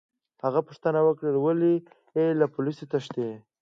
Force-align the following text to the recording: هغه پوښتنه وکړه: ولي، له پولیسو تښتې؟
هغه 0.43 0.59
پوښتنه 0.67 0.99
وکړه: 1.03 1.29
ولي، 1.45 1.75
له 2.39 2.45
پولیسو 2.53 2.89
تښتې؟ 2.91 3.29